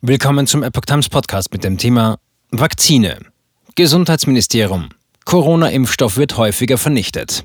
Willkommen 0.00 0.46
zum 0.46 0.62
Epoch 0.62 0.84
Times 0.84 1.08
Podcast 1.08 1.52
mit 1.52 1.64
dem 1.64 1.76
Thema 1.76 2.20
Vakzine. 2.52 3.18
Gesundheitsministerium. 3.74 4.90
Corona-Impfstoff 5.24 6.16
wird 6.16 6.36
häufiger 6.36 6.78
vernichtet. 6.78 7.44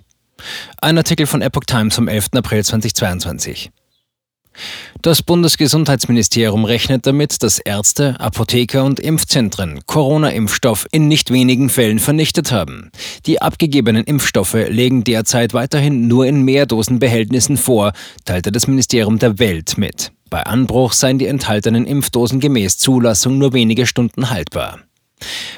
Ein 0.79 0.99
Artikel 0.99 1.25
von 1.25 1.41
Epoch 1.41 1.63
Times 1.63 1.95
vom 1.95 2.07
11. 2.07 2.27
April 2.33 2.63
2022. 2.63 3.71
Das 5.01 5.23
Bundesgesundheitsministerium 5.23 6.63
rechnet 6.65 7.07
damit, 7.07 7.41
dass 7.41 7.57
Ärzte, 7.57 8.19
Apotheker 8.19 8.83
und 8.83 8.99
Impfzentren 8.99 9.79
Corona-Impfstoff 9.87 10.85
in 10.91 11.07
nicht 11.07 11.31
wenigen 11.31 11.71
Fällen 11.71 11.97
vernichtet 11.97 12.51
haben. 12.51 12.91
Die 13.25 13.41
abgegebenen 13.41 14.03
Impfstoffe 14.03 14.53
legen 14.53 15.03
derzeit 15.03 15.55
weiterhin 15.55 16.07
nur 16.07 16.27
in 16.27 16.43
Mehrdosenbehältnissen 16.43 17.57
vor, 17.57 17.93
teilte 18.25 18.51
das 18.51 18.67
Ministerium 18.67 19.17
der 19.17 19.39
Welt 19.39 19.79
mit. 19.79 20.11
Bei 20.33 20.47
Anbruch 20.47 20.93
seien 20.93 21.19
die 21.19 21.27
enthaltenen 21.27 21.85
Impfdosen 21.85 22.39
gemäß 22.39 22.79
Zulassung 22.79 23.37
nur 23.37 23.53
wenige 23.53 23.85
Stunden 23.85 24.31
haltbar. 24.31 24.79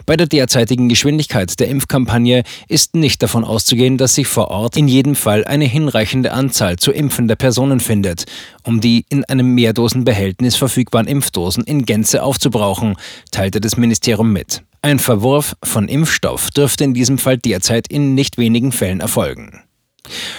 Bei 0.05 0.17
der 0.17 0.27
derzeitigen 0.27 0.89
Geschwindigkeit 0.89 1.57
der 1.61 1.69
Impfkampagne 1.69 2.43
ist 2.67 2.93
nicht 2.93 3.23
davon 3.23 3.45
auszugehen, 3.45 3.97
dass 3.97 4.15
sich 4.15 4.27
vor 4.27 4.49
Ort 4.49 4.75
in 4.75 4.89
jedem 4.89 5.15
Fall 5.15 5.45
eine 5.45 5.63
hinreichende 5.63 6.33
Anzahl 6.33 6.75
zu 6.75 6.91
impfender 6.91 7.37
Personen 7.37 7.79
findet, 7.79 8.25
um 8.63 8.81
die 8.81 9.05
in 9.07 9.23
einem 9.23 9.55
Mehrdosenbehältnis 9.55 10.57
verfügbaren 10.57 11.07
Impfdosen 11.07 11.63
in 11.63 11.85
Gänze 11.85 12.21
aufzubrauchen, 12.21 12.97
teilte 13.31 13.61
das 13.61 13.77
Ministerium 13.77 14.33
mit. 14.33 14.61
Ein 14.81 14.99
Verwurf 14.99 15.55
von 15.63 15.87
Impfstoff 15.87 16.49
dürfte 16.49 16.83
in 16.83 16.93
diesem 16.93 17.17
Fall 17.17 17.37
derzeit 17.37 17.87
in 17.87 18.13
nicht 18.13 18.37
wenigen 18.37 18.73
Fällen 18.73 18.99
erfolgen. 18.99 19.64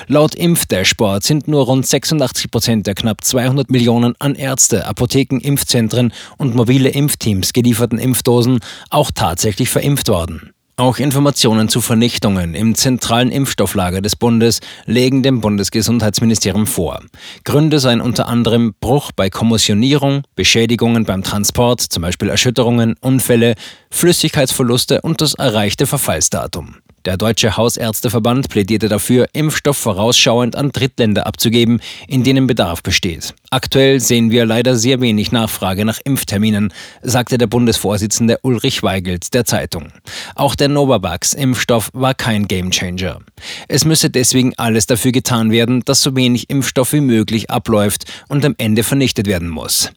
Laut 0.06 0.34
Impfdashboard 0.34 1.22
sind 1.22 1.48
nur 1.48 1.64
rund 1.64 1.86
86 1.86 2.50
Prozent 2.50 2.86
der 2.86 2.94
knapp 2.94 3.24
200 3.24 3.70
Millionen 3.70 4.14
an 4.18 4.34
Ärzte, 4.34 4.86
Apotheken, 4.86 5.38
Impfzentren 5.40 6.12
und 6.36 6.54
mobile 6.54 6.88
Impfteams 6.88 7.52
gelieferten 7.52 7.98
Impfdosen 7.98 8.60
auch 8.90 9.10
tatsächlich 9.14 9.68
verimpft 9.70 10.08
worden. 10.08 10.52
Auch 10.78 10.98
Informationen 10.98 11.70
zu 11.70 11.80
Vernichtungen 11.80 12.54
im 12.54 12.74
zentralen 12.74 13.30
Impfstofflager 13.30 14.02
des 14.02 14.14
Bundes 14.14 14.60
legen 14.84 15.23
dem 15.23 15.40
Bundesgesundheitsministerium 15.40 16.66
vor. 16.66 17.01
Gründe 17.45 17.80
seien 17.80 18.02
unter 18.02 18.28
anderem 18.28 18.74
Bruch 18.78 19.10
bei 19.10 19.30
Kommissionierung, 19.30 20.24
Beschädigungen 20.34 21.06
beim 21.06 21.23
Transport, 21.23 21.80
zum 21.80 22.02
Beispiel 22.02 22.28
Erschütterungen, 22.28 22.95
Unfälle, 23.01 23.54
Flüssigkeitsverluste 23.90 25.01
und 25.01 25.23
das 25.23 25.32
erreichte 25.32 25.86
Verfallsdatum. 25.86 26.76
Der 27.07 27.16
Deutsche 27.16 27.57
Hausärzteverband 27.57 28.49
plädierte 28.49 28.88
dafür, 28.88 29.29
Impfstoff 29.32 29.76
vorausschauend 29.76 30.57
an 30.57 30.73
Drittländer 30.73 31.24
abzugeben, 31.24 31.80
in 32.09 32.24
denen 32.24 32.48
Bedarf 32.48 32.82
besteht. 32.82 33.32
Aktuell 33.51 34.01
sehen 34.01 34.32
wir 34.32 34.45
leider 34.45 34.74
sehr 34.74 35.01
wenig 35.01 35.30
Nachfrage 35.30 35.85
nach 35.85 36.01
Impfterminen, 36.02 36.73
sagte 37.02 37.38
der 37.38 37.46
Bundesvorsitzende 37.46 38.40
Ulrich 38.43 38.82
Weigelt 38.82 39.35
der 39.35 39.45
Zeitung. 39.45 39.93
Auch 40.35 40.57
der 40.57 40.68
Novavax-Impfstoff 40.68 41.90
war 41.93 42.15
kein 42.15 42.48
Gamechanger. 42.48 43.20
Es 43.68 43.85
müsse 43.85 44.10
deswegen 44.10 44.54
alles 44.57 44.87
dafür 44.87 45.13
getan 45.13 45.52
werden, 45.52 45.82
dass 45.85 46.02
so 46.02 46.16
wenig 46.16 46.51
Impfstoff 46.51 46.93
wie 46.93 47.01
möglich 47.01 47.51
abläuft 47.51 48.07
und 48.26 48.45
am 48.45 48.57
Ende 48.59 48.82
vernichtet 48.82 49.29
werden 49.29 49.48
muss. 49.48 49.93